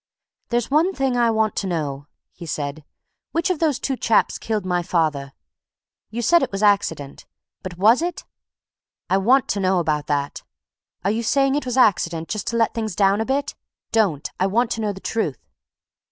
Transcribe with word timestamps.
"There's 0.49 0.71
one 0.71 0.95
thing 0.95 1.15
I 1.15 1.29
want 1.29 1.55
to 1.57 1.67
know," 1.67 2.07
he 2.33 2.47
said. 2.47 2.83
"Which 3.33 3.51
of 3.51 3.59
those 3.59 3.77
two 3.79 3.95
chaps 3.95 4.39
killed 4.39 4.65
my 4.65 4.81
father? 4.81 5.31
You 6.09 6.23
said 6.23 6.41
it 6.41 6.51
was 6.51 6.63
accident 6.63 7.27
but 7.61 7.77
was 7.77 8.01
it? 8.01 8.23
I 9.11 9.19
want 9.19 9.47
to 9.49 9.59
know 9.59 9.77
about 9.77 10.07
that! 10.07 10.41
Are 11.03 11.11
you 11.11 11.21
saying 11.21 11.53
it 11.53 11.67
was 11.67 11.77
accident 11.77 12.29
just 12.29 12.47
to 12.47 12.57
let 12.57 12.73
things 12.73 12.95
down 12.95 13.21
a 13.21 13.25
bit? 13.25 13.53
Don't! 13.91 14.31
I 14.39 14.47
want 14.47 14.71
to 14.71 14.81
know 14.81 14.91
the 14.91 15.01
truth." 15.01 15.37